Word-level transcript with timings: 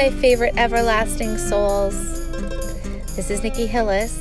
my 0.00 0.08
favorite 0.12 0.54
everlasting 0.56 1.36
souls. 1.36 2.26
This 3.16 3.28
is 3.28 3.42
Nikki 3.42 3.66
Hillis, 3.66 4.16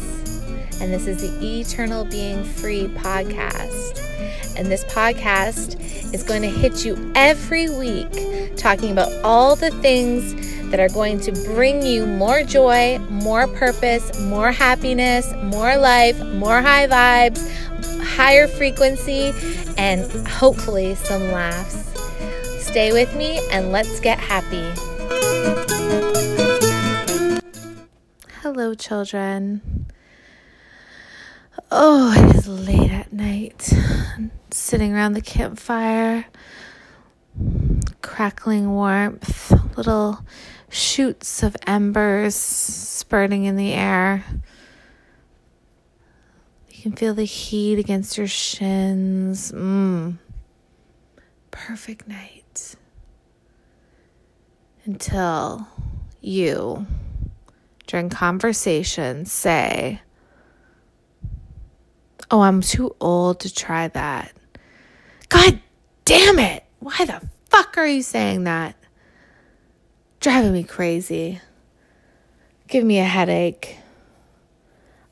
and 0.81 0.91
this 0.91 1.07
is 1.07 1.21
the 1.21 1.61
Eternal 1.61 2.03
Being 2.03 2.43
Free 2.43 2.87
podcast. 2.87 3.97
And 4.57 4.67
this 4.67 4.83
podcast 4.83 5.79
is 6.13 6.21
going 6.23 6.41
to 6.41 6.49
hit 6.49 6.83
you 6.83 7.13
every 7.15 7.69
week 7.69 8.57
talking 8.57 8.91
about 8.91 9.09
all 9.23 9.55
the 9.55 9.71
things 9.79 10.35
that 10.69 10.81
are 10.81 10.89
going 10.89 11.17
to 11.21 11.31
bring 11.45 11.81
you 11.81 12.05
more 12.05 12.43
joy, 12.43 12.99
more 13.09 13.47
purpose, 13.47 14.19
more 14.19 14.51
happiness, 14.51 15.31
more 15.43 15.77
life, 15.77 16.21
more 16.25 16.61
high 16.61 16.87
vibes, 16.87 17.49
higher 18.03 18.49
frequency, 18.49 19.31
and 19.77 20.27
hopefully 20.27 20.95
some 20.95 21.31
laughs. 21.31 21.85
Stay 22.61 22.91
with 22.91 23.15
me 23.15 23.39
and 23.53 23.71
let's 23.71 24.01
get 24.01 24.19
happy. 24.19 24.88
Hello, 28.41 28.73
children. 28.73 29.85
Oh, 31.71 32.13
it 32.17 32.35
is 32.35 32.47
late 32.47 32.91
at 32.91 33.13
night. 33.13 33.73
Sitting 34.51 34.93
around 34.93 35.13
the 35.13 35.21
campfire, 35.21 36.25
crackling 38.01 38.71
warmth, 38.71 39.53
little 39.77 40.25
shoots 40.69 41.43
of 41.43 41.55
embers 41.67 42.35
spurting 42.35 43.45
in 43.45 43.55
the 43.55 43.73
air. 43.73 44.25
You 46.69 46.81
can 46.81 46.93
feel 46.93 47.13
the 47.13 47.23
heat 47.23 47.77
against 47.77 48.17
your 48.17 48.27
shins. 48.27 49.51
Mmm. 49.51 50.17
Perfect 51.51 52.07
night 52.07 52.75
until 54.89 55.67
you, 56.19 56.87
during 57.85 58.09
conversation, 58.09 59.23
say, 59.23 60.01
Oh, 62.31 62.41
I'm 62.41 62.61
too 62.61 62.95
old 62.99 63.41
to 63.41 63.53
try 63.53 63.87
that. 63.89 64.33
God 65.29 65.59
damn 66.05 66.39
it! 66.39 66.63
Why 66.79 67.05
the 67.05 67.21
fuck 67.49 67.77
are 67.77 67.85
you 67.85 68.01
saying 68.01 68.45
that? 68.45 68.75
Driving 70.21 70.53
me 70.53 70.63
crazy. 70.63 71.39
Give 72.67 72.83
me 72.83 72.97
a 72.97 73.03
headache. 73.03 73.77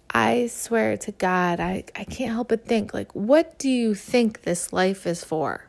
I 0.09 0.47
swear 0.47 0.97
to 0.97 1.12
God, 1.12 1.59
I, 1.59 1.84
I 1.95 2.03
can't 2.03 2.34
help 2.34 2.50
but 2.50 2.66
think, 2.66 2.95
like, 2.95 3.14
what 3.14 3.59
do 3.59 3.69
you 3.69 3.94
think 3.94 4.41
this 4.41 4.73
life 4.73 5.06
is 5.06 5.23
for? 5.23 5.67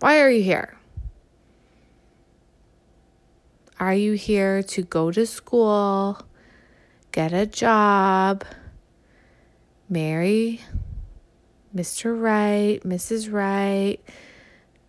Why 0.00 0.20
are 0.20 0.30
you 0.30 0.42
here? 0.42 0.76
Are 3.78 3.94
you 3.94 4.14
here 4.14 4.62
to 4.62 4.82
go 4.82 5.10
to 5.10 5.26
school, 5.26 6.18
get 7.12 7.34
a 7.34 7.44
job, 7.44 8.42
marry 9.86 10.62
Mr. 11.74 12.18
Right, 12.18 12.80
Mrs. 12.84 13.30
Right, 13.30 13.98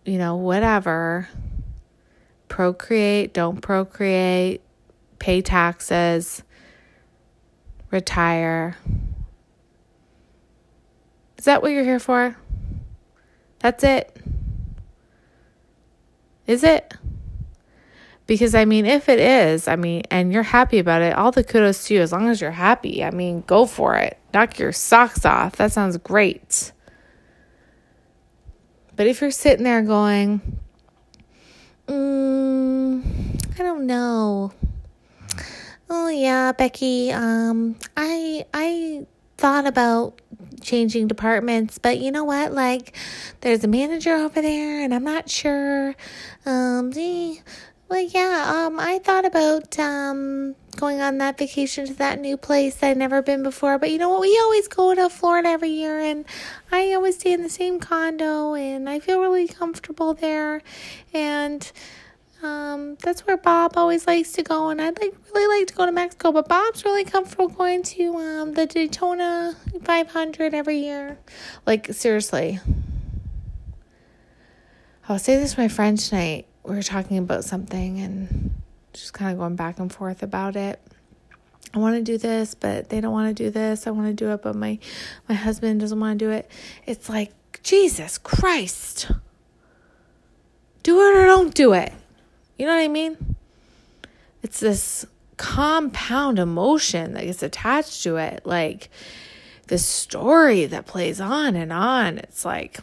you 0.06 0.16
know, 0.16 0.36
whatever, 0.36 1.28
procreate, 2.48 3.34
don't 3.34 3.60
procreate, 3.60 4.62
pay 5.18 5.42
taxes, 5.42 6.42
retire? 7.90 8.78
Is 11.36 11.44
that 11.44 11.60
what 11.60 11.72
you're 11.72 11.84
here 11.84 12.00
for? 12.00 12.38
That's 13.58 13.84
it? 13.84 14.16
Is 16.46 16.64
it? 16.64 16.94
Because 18.28 18.54
I 18.54 18.66
mean, 18.66 18.84
if 18.84 19.08
it 19.08 19.18
is, 19.18 19.66
I 19.66 19.76
mean, 19.76 20.02
and 20.10 20.30
you're 20.34 20.42
happy 20.42 20.78
about 20.78 21.00
it, 21.00 21.14
all 21.14 21.32
the 21.32 21.42
kudos 21.42 21.86
to 21.86 21.94
you 21.94 22.02
as 22.02 22.12
long 22.12 22.28
as 22.28 22.42
you're 22.42 22.50
happy. 22.50 23.02
I 23.02 23.10
mean, 23.10 23.40
go 23.46 23.64
for 23.64 23.96
it. 23.96 24.18
Knock 24.34 24.58
your 24.58 24.70
socks 24.70 25.24
off. 25.24 25.56
That 25.56 25.72
sounds 25.72 25.96
great. 25.96 26.72
But 28.96 29.06
if 29.06 29.22
you're 29.22 29.30
sitting 29.30 29.64
there 29.64 29.80
going, 29.80 30.60
mm, 31.86 33.58
I 33.58 33.62
don't 33.62 33.86
know. 33.86 34.52
Oh 35.88 36.10
yeah, 36.10 36.52
Becky, 36.52 37.10
um 37.12 37.76
I 37.96 38.44
I 38.52 39.06
thought 39.38 39.66
about 39.66 40.20
changing 40.60 41.08
departments, 41.08 41.78
but 41.78 41.98
you 41.98 42.10
know 42.10 42.24
what? 42.24 42.52
Like 42.52 42.94
there's 43.40 43.64
a 43.64 43.68
manager 43.68 44.14
over 44.14 44.42
there 44.42 44.82
and 44.84 44.92
I'm 44.92 45.04
not 45.04 45.30
sure 45.30 45.94
um 46.44 46.92
well, 47.88 48.02
yeah, 48.02 48.66
um, 48.66 48.78
I 48.78 48.98
thought 48.98 49.24
about 49.24 49.78
um 49.78 50.54
going 50.76 51.00
on 51.00 51.18
that 51.18 51.38
vacation 51.38 51.86
to 51.86 51.94
that 51.94 52.20
new 52.20 52.36
place 52.36 52.82
I'd 52.82 52.96
never 52.96 53.22
been 53.22 53.42
before. 53.42 53.78
But 53.78 53.90
you 53.90 53.98
know 53.98 54.10
what? 54.10 54.20
We 54.20 54.38
always 54.42 54.68
go 54.68 54.94
to 54.94 55.08
Florida 55.08 55.48
every 55.48 55.70
year, 55.70 55.98
and 55.98 56.26
I 56.70 56.92
always 56.92 57.14
stay 57.16 57.32
in 57.32 57.42
the 57.42 57.48
same 57.48 57.80
condo, 57.80 58.54
and 58.54 58.88
I 58.90 59.00
feel 59.00 59.20
really 59.20 59.48
comfortable 59.48 60.12
there. 60.12 60.60
And 61.14 61.70
um, 62.42 62.96
that's 63.02 63.26
where 63.26 63.38
Bob 63.38 63.72
always 63.76 64.06
likes 64.06 64.32
to 64.32 64.42
go, 64.42 64.68
and 64.68 64.82
I'd 64.82 65.00
like 65.00 65.14
really 65.34 65.60
like 65.60 65.68
to 65.68 65.74
go 65.74 65.86
to 65.86 65.92
Mexico. 65.92 66.32
But 66.32 66.46
Bob's 66.46 66.84
really 66.84 67.04
comfortable 67.04 67.48
going 67.48 67.82
to 67.84 68.16
um 68.16 68.52
the 68.52 68.66
Daytona 68.66 69.56
500 69.82 70.52
every 70.52 70.78
year. 70.78 71.18
Like 71.64 71.92
seriously. 71.94 72.60
I'll 75.08 75.18
say 75.18 75.36
this 75.36 75.54
to 75.54 75.60
my 75.60 75.68
friend 75.68 75.98
tonight 75.98 76.47
we 76.68 76.76
were 76.76 76.82
talking 76.82 77.16
about 77.16 77.44
something 77.44 77.98
and 77.98 78.50
just 78.92 79.14
kind 79.14 79.32
of 79.32 79.38
going 79.38 79.56
back 79.56 79.78
and 79.78 79.90
forth 79.90 80.22
about 80.22 80.54
it. 80.54 80.78
I 81.72 81.78
want 81.78 81.96
to 81.96 82.02
do 82.02 82.18
this, 82.18 82.54
but 82.54 82.90
they 82.90 83.00
don't 83.00 83.12
want 83.12 83.34
to 83.34 83.42
do 83.42 83.50
this. 83.50 83.86
I 83.86 83.90
want 83.90 84.08
to 84.08 84.12
do 84.12 84.30
it, 84.32 84.42
but 84.42 84.54
my 84.54 84.78
my 85.28 85.34
husband 85.34 85.80
doesn't 85.80 85.98
want 85.98 86.18
to 86.18 86.24
do 86.24 86.30
it. 86.30 86.50
It's 86.86 87.08
like 87.08 87.32
Jesus 87.62 88.18
Christ. 88.18 89.10
Do 90.82 91.00
it 91.00 91.16
or 91.16 91.24
don't 91.24 91.54
do 91.54 91.72
it. 91.72 91.92
You 92.58 92.66
know 92.66 92.74
what 92.74 92.82
I 92.82 92.88
mean? 92.88 93.36
It's 94.42 94.60
this 94.60 95.06
compound 95.36 96.38
emotion 96.38 97.14
that 97.14 97.24
gets 97.24 97.42
attached 97.42 98.02
to 98.02 98.16
it, 98.16 98.44
like 98.44 98.90
the 99.68 99.78
story 99.78 100.66
that 100.66 100.86
plays 100.86 101.20
on 101.20 101.56
and 101.56 101.72
on. 101.72 102.18
It's 102.18 102.44
like, 102.44 102.80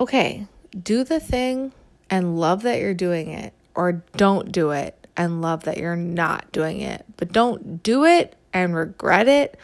okay, 0.00 0.46
do 0.82 1.04
the 1.04 1.20
thing 1.20 1.72
and 2.12 2.38
love 2.38 2.60
that 2.62 2.78
you're 2.78 2.92
doing 2.92 3.30
it, 3.30 3.54
or 3.74 4.04
don't 4.18 4.52
do 4.52 4.70
it 4.70 5.06
and 5.16 5.40
love 5.40 5.64
that 5.64 5.78
you're 5.78 5.96
not 5.96 6.52
doing 6.52 6.82
it. 6.82 7.06
But 7.16 7.32
don't 7.32 7.82
do 7.82 8.04
it 8.04 8.36
and 8.52 8.76
regret 8.76 9.28
it, 9.28 9.58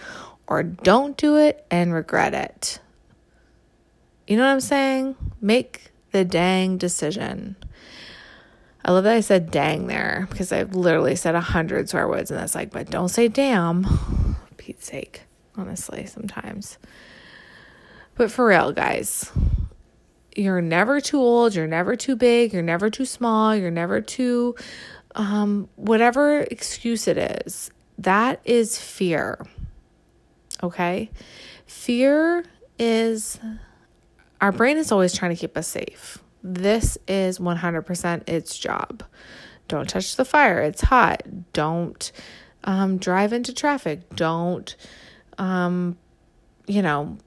or 0.47 0.63
don't 0.63 1.15
do 1.19 1.37
it 1.37 1.67
and 1.71 1.93
regret 1.93 2.33
it. 2.33 2.81
You 4.27 4.39
know 4.39 4.45
what 4.45 4.53
I'm 4.53 4.61
saying? 4.61 5.15
Make 5.43 5.91
the 6.13 6.25
dang 6.25 6.79
decision. 6.79 7.57
I 8.83 8.93
love 8.93 9.05
that 9.05 9.17
I 9.17 9.21
said 9.21 9.51
dang 9.51 9.87
there 9.87 10.27
because 10.31 10.51
I've 10.51 10.75
literally 10.75 11.17
said 11.17 11.35
a 11.35 11.43
hundred 11.43 11.91
swear 11.91 12.09
words 12.09 12.31
and 12.31 12.41
that's 12.41 12.55
like, 12.55 12.71
but 12.71 12.89
don't 12.89 13.11
say 13.11 13.29
damn. 13.29 14.37
Pete's 14.57 14.87
sake, 14.87 15.25
honestly, 15.55 16.07
sometimes. 16.07 16.79
But 18.15 18.31
for 18.31 18.47
real, 18.47 18.73
guys, 18.73 19.31
you're 20.39 20.63
never 20.63 21.01
too 21.01 21.19
old, 21.19 21.55
you're 21.55 21.67
never 21.67 21.97
too 21.97 22.17
big, 22.17 22.53
you're 22.53 22.63
never 22.63 22.89
too 22.91 23.05
small, 23.05 23.55
you're 23.55 23.71
never 23.71 24.01
too 24.01 24.55
um 25.15 25.69
whatever 25.77 26.41
excuse 26.51 27.09
it 27.09 27.19
is. 27.19 27.71
That 27.99 28.41
is 28.45 28.79
fear. 28.79 29.45
Okay? 30.63 31.11
Fear 31.67 32.45
is 32.79 33.39
our 34.41 34.53
brain 34.53 34.77
is 34.77 34.93
always 34.93 35.13
trying 35.15 35.35
to 35.35 35.41
keep 35.41 35.57
us 35.57 35.67
safe. 35.67 36.19
This 36.43 36.97
is 37.09 37.41
100% 37.41 38.29
its 38.29 38.57
job. 38.57 39.03
Don't 39.67 39.89
touch 39.89 40.17
the 40.17 40.25
fire, 40.25 40.61
it's 40.61 40.83
hot. 40.83 41.23
Don't 41.53 42.13
um, 42.65 42.99
drive 42.99 43.33
into 43.33 43.53
traffic. 43.53 44.09
Don't, 44.15 44.77
um, 45.37 45.99
you 46.67 46.81
know, 46.83 47.19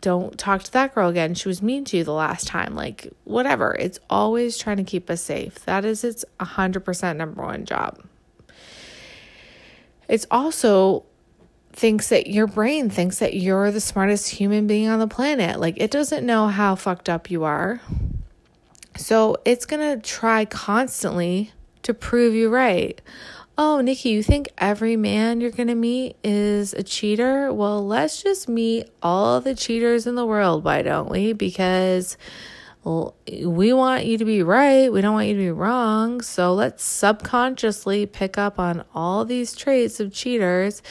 don't 0.00 0.38
talk 0.38 0.62
to 0.64 0.72
that 0.72 0.94
girl 0.94 1.08
again. 1.08 1.34
She 1.34 1.48
was 1.48 1.62
mean 1.62 1.84
to 1.86 1.96
you 1.96 2.04
the 2.04 2.12
last 2.12 2.46
time. 2.46 2.74
Like, 2.74 3.12
whatever. 3.24 3.74
It's 3.74 3.98
always 4.10 4.58
trying 4.58 4.78
to 4.78 4.84
keep 4.84 5.08
us 5.08 5.22
safe. 5.22 5.64
That 5.64 5.84
is 5.84 6.02
its 6.02 6.24
100% 6.40 7.16
number 7.16 7.42
one 7.42 7.64
job. 7.64 8.02
It's 10.08 10.26
also 10.30 11.04
thinks 11.72 12.08
that 12.08 12.26
your 12.26 12.46
brain 12.46 12.90
thinks 12.90 13.18
that 13.18 13.34
you're 13.34 13.70
the 13.70 13.80
smartest 13.80 14.30
human 14.30 14.66
being 14.66 14.88
on 14.88 14.98
the 14.98 15.08
planet. 15.08 15.60
Like, 15.60 15.76
it 15.78 15.90
doesn't 15.90 16.26
know 16.26 16.48
how 16.48 16.74
fucked 16.74 17.08
up 17.08 17.30
you 17.30 17.44
are. 17.44 17.80
So, 18.96 19.36
it's 19.44 19.66
going 19.66 19.96
to 19.96 20.02
try 20.04 20.46
constantly 20.46 21.52
to 21.82 21.94
prove 21.94 22.34
you 22.34 22.48
right. 22.48 23.00
Oh, 23.58 23.80
Nikki, 23.80 24.10
you 24.10 24.22
think 24.22 24.48
every 24.58 24.96
man 24.96 25.40
you're 25.40 25.50
going 25.50 25.68
to 25.68 25.74
meet 25.74 26.16
is 26.22 26.74
a 26.74 26.82
cheater? 26.82 27.50
Well, 27.50 27.86
let's 27.86 28.22
just 28.22 28.50
meet 28.50 28.90
all 29.02 29.40
the 29.40 29.54
cheaters 29.54 30.06
in 30.06 30.14
the 30.14 30.26
world, 30.26 30.62
why 30.62 30.82
don't 30.82 31.08
we? 31.08 31.32
Because 31.32 32.18
we 32.84 33.72
want 33.72 34.04
you 34.04 34.18
to 34.18 34.26
be 34.26 34.42
right. 34.42 34.92
We 34.92 35.00
don't 35.00 35.14
want 35.14 35.28
you 35.28 35.34
to 35.34 35.40
be 35.40 35.50
wrong. 35.50 36.20
So 36.20 36.52
let's 36.52 36.84
subconsciously 36.84 38.04
pick 38.04 38.36
up 38.36 38.58
on 38.58 38.84
all 38.94 39.24
these 39.24 39.56
traits 39.56 40.00
of 40.00 40.12
cheaters 40.12 40.82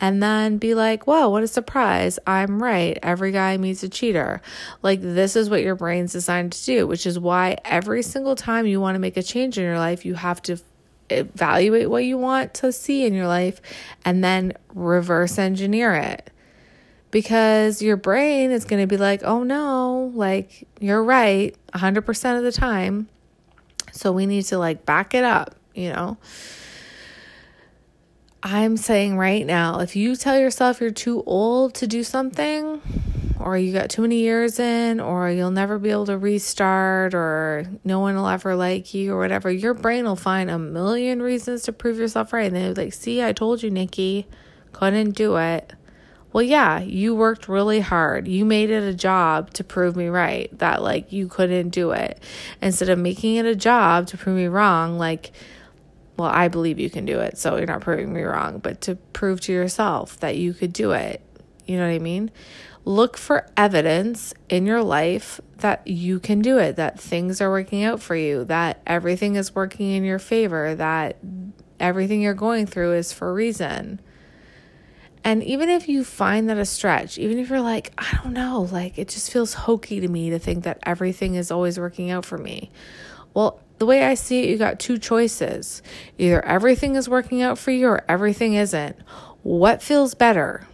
and 0.00 0.22
then 0.22 0.56
be 0.56 0.74
like, 0.74 1.06
wow, 1.06 1.28
what 1.28 1.42
a 1.42 1.46
surprise. 1.46 2.18
I'm 2.26 2.60
right. 2.62 2.98
Every 3.02 3.32
guy 3.32 3.58
meets 3.58 3.82
a 3.82 3.88
cheater. 3.90 4.40
Like, 4.82 5.02
this 5.02 5.36
is 5.36 5.50
what 5.50 5.62
your 5.62 5.76
brain's 5.76 6.12
designed 6.12 6.52
to 6.52 6.64
do, 6.64 6.86
which 6.86 7.06
is 7.06 7.18
why 7.18 7.58
every 7.66 8.02
single 8.02 8.34
time 8.34 8.66
you 8.66 8.80
want 8.80 8.94
to 8.94 8.98
make 9.00 9.18
a 9.18 9.22
change 9.22 9.58
in 9.58 9.64
your 9.64 9.78
life, 9.78 10.06
you 10.06 10.14
have 10.14 10.40
to 10.42 10.56
evaluate 11.10 11.90
what 11.90 12.04
you 12.04 12.18
want 12.18 12.54
to 12.54 12.72
see 12.72 13.04
in 13.04 13.14
your 13.14 13.26
life 13.26 13.60
and 14.04 14.22
then 14.22 14.52
reverse 14.74 15.38
engineer 15.38 15.94
it 15.94 16.30
because 17.14 17.80
your 17.80 17.96
brain 17.96 18.50
is 18.50 18.64
going 18.64 18.82
to 18.82 18.88
be 18.88 18.96
like, 18.96 19.22
oh 19.22 19.44
no, 19.44 20.10
like 20.14 20.66
you're 20.80 21.02
right 21.02 21.56
100% 21.72 22.36
of 22.36 22.42
the 22.42 22.50
time. 22.50 23.08
So 23.92 24.10
we 24.10 24.26
need 24.26 24.42
to 24.46 24.58
like 24.58 24.84
back 24.84 25.14
it 25.14 25.22
up, 25.22 25.54
you 25.74 25.90
know. 25.90 26.16
I'm 28.42 28.76
saying 28.76 29.16
right 29.16 29.46
now, 29.46 29.78
if 29.78 29.94
you 29.94 30.16
tell 30.16 30.38
yourself 30.38 30.80
you're 30.80 30.90
too 30.90 31.22
old 31.24 31.74
to 31.76 31.86
do 31.86 32.02
something, 32.02 32.82
or 33.44 33.58
you 33.58 33.74
got 33.74 33.90
too 33.90 34.00
many 34.00 34.20
years 34.20 34.58
in, 34.58 35.00
or 35.00 35.28
you'll 35.28 35.50
never 35.50 35.78
be 35.78 35.90
able 35.90 36.06
to 36.06 36.16
restart, 36.16 37.12
or 37.12 37.66
no 37.84 38.00
one 38.00 38.16
will 38.16 38.26
ever 38.26 38.56
like 38.56 38.94
you, 38.94 39.12
or 39.12 39.18
whatever, 39.18 39.50
your 39.50 39.74
brain 39.74 40.06
will 40.06 40.16
find 40.16 40.50
a 40.50 40.58
million 40.58 41.20
reasons 41.20 41.62
to 41.64 41.72
prove 41.72 41.98
yourself 41.98 42.32
right. 42.32 42.50
And 42.50 42.56
they're 42.56 42.72
like, 42.72 42.94
see, 42.94 43.22
I 43.22 43.34
told 43.34 43.62
you, 43.62 43.70
Nikki, 43.70 44.26
couldn't 44.72 45.10
do 45.10 45.36
it. 45.36 45.74
Well, 46.32 46.42
yeah, 46.42 46.80
you 46.80 47.14
worked 47.14 47.46
really 47.46 47.80
hard. 47.80 48.26
You 48.26 48.46
made 48.46 48.70
it 48.70 48.82
a 48.82 48.94
job 48.94 49.52
to 49.54 49.62
prove 49.62 49.94
me 49.94 50.08
right 50.08 50.48
that 50.58 50.82
like 50.82 51.12
you 51.12 51.28
couldn't 51.28 51.68
do 51.68 51.90
it. 51.90 52.22
Instead 52.62 52.88
of 52.88 52.98
making 52.98 53.36
it 53.36 53.44
a 53.44 53.54
job 53.54 54.06
to 54.06 54.16
prove 54.16 54.38
me 54.38 54.46
wrong, 54.46 54.96
like, 54.96 55.32
well, 56.16 56.30
I 56.30 56.48
believe 56.48 56.80
you 56.80 56.88
can 56.88 57.04
do 57.04 57.20
it, 57.20 57.36
so 57.36 57.58
you're 57.58 57.66
not 57.66 57.82
proving 57.82 58.10
me 58.14 58.22
wrong, 58.22 58.58
but 58.58 58.80
to 58.82 58.94
prove 58.94 59.42
to 59.42 59.52
yourself 59.52 60.18
that 60.20 60.36
you 60.36 60.54
could 60.54 60.72
do 60.72 60.92
it. 60.92 61.20
You 61.66 61.76
know 61.76 61.86
what 61.86 61.94
I 61.94 61.98
mean? 61.98 62.30
Look 62.86 63.16
for 63.16 63.46
evidence 63.56 64.34
in 64.48 64.66
your 64.66 64.82
life 64.82 65.40
that 65.58 65.86
you 65.86 66.20
can 66.20 66.42
do 66.42 66.58
it, 66.58 66.76
that 66.76 67.00
things 67.00 67.40
are 67.40 67.50
working 67.50 67.82
out 67.82 68.02
for 68.02 68.14
you, 68.14 68.44
that 68.44 68.82
everything 68.86 69.36
is 69.36 69.54
working 69.54 69.90
in 69.90 70.04
your 70.04 70.18
favor, 70.18 70.74
that 70.74 71.16
everything 71.80 72.20
you're 72.20 72.34
going 72.34 72.66
through 72.66 72.94
is 72.94 73.12
for 73.12 73.30
a 73.30 73.32
reason. 73.32 74.00
And 75.24 75.42
even 75.42 75.70
if 75.70 75.88
you 75.88 76.04
find 76.04 76.50
that 76.50 76.58
a 76.58 76.66
stretch, 76.66 77.16
even 77.16 77.38
if 77.38 77.48
you're 77.48 77.62
like, 77.62 77.94
I 77.96 78.20
don't 78.22 78.34
know, 78.34 78.68
like 78.70 78.98
it 78.98 79.08
just 79.08 79.32
feels 79.32 79.54
hokey 79.54 80.00
to 80.00 80.08
me 80.08 80.28
to 80.28 80.38
think 80.38 80.64
that 80.64 80.78
everything 80.82 81.34
is 81.34 81.50
always 81.50 81.78
working 81.78 82.10
out 82.10 82.26
for 82.26 82.36
me. 82.36 82.70
Well, 83.32 83.60
the 83.78 83.86
way 83.86 84.04
I 84.04 84.14
see 84.14 84.42
it, 84.42 84.50
you 84.50 84.58
got 84.58 84.78
two 84.78 84.98
choices. 84.98 85.82
Either 86.18 86.44
everything 86.44 86.94
is 86.94 87.08
working 87.08 87.40
out 87.40 87.58
for 87.58 87.70
you 87.70 87.88
or 87.88 88.04
everything 88.06 88.52
isn't. 88.54 88.96
What 89.42 89.82
feels 89.82 90.14
better? 90.14 90.66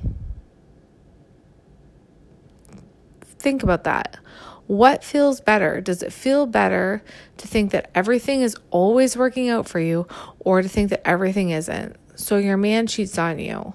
Think 3.41 3.63
about 3.63 3.85
that. 3.85 4.19
What 4.67 5.03
feels 5.03 5.41
better? 5.41 5.81
Does 5.81 6.03
it 6.03 6.13
feel 6.13 6.47
better 6.47 7.03
to 7.39 7.49
think 7.49 7.73
that 7.73 7.91
everything 7.95 8.43
is 8.43 8.57
always 8.71 9.17
working 9.17 9.49
out 9.49 9.69
for 9.69 9.81
you 9.81 10.07
or 10.39 10.63
to 10.63 10.69
think 10.69 10.91
that 10.91 11.07
everything 11.07 11.51
isn't? 11.51 11.97
So 12.15 12.37
your 12.37 12.57
man 12.57 12.87
cheats 12.87 13.19
on 13.19 13.39
you 13.41 13.75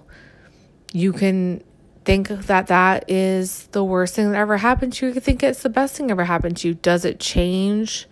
you 0.95 1.11
can 1.11 1.61
think 2.05 2.29
that 2.29 2.67
that 2.67 3.11
is 3.11 3.67
the 3.73 3.83
worst 3.83 4.15
thing 4.15 4.31
that 4.31 4.37
ever 4.37 4.55
happened 4.55 4.93
to 4.93 5.05
you. 5.05 5.09
You 5.09 5.13
can 5.13 5.23
think 5.23 5.43
it's 5.43 5.61
the 5.61 5.69
best 5.69 5.97
thing 5.97 6.09
ever 6.09 6.23
happened 6.23 6.55
to 6.57 6.69
you. 6.69 6.73
Does 6.73 7.03
it 7.03 7.19
change 7.19 8.07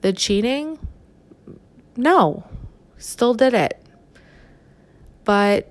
the 0.00 0.12
cheating? 0.12 0.80
No, 1.96 2.42
still 2.98 3.34
did 3.34 3.54
it. 3.54 3.80
But 5.22 5.70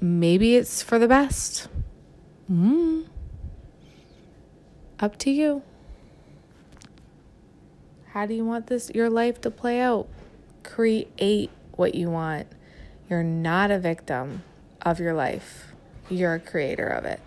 maybe 0.00 0.54
it's 0.54 0.84
for 0.84 1.00
the 1.00 1.08
best. 1.08 1.66
Mm. 2.48 3.06
Up 5.00 5.16
to 5.18 5.30
you. 5.30 5.62
How 8.08 8.26
do 8.26 8.34
you 8.34 8.44
want 8.44 8.66
this 8.66 8.90
your 8.92 9.08
life 9.08 9.40
to 9.42 9.50
play 9.50 9.80
out? 9.80 10.08
Create 10.64 11.50
what 11.72 11.94
you 11.94 12.10
want. 12.10 12.48
You're 13.08 13.22
not 13.22 13.70
a 13.70 13.78
victim 13.78 14.42
of 14.82 14.98
your 14.98 15.14
life. 15.14 15.72
You're 16.10 16.34
a 16.34 16.40
creator 16.40 16.88
of 16.88 17.04
it. 17.04 17.20